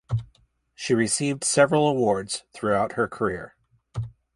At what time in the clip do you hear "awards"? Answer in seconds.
1.87-2.41